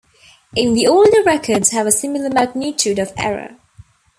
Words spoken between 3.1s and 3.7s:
error.